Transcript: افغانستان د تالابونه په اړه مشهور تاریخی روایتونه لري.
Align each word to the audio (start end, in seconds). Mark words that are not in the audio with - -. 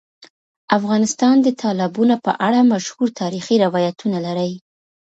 افغانستان 0.77 1.35
د 1.41 1.47
تالابونه 1.61 2.15
په 2.25 2.31
اړه 2.47 2.59
مشهور 2.73 3.07
تاریخی 3.21 3.55
روایتونه 3.65 4.17
لري. 4.25 4.51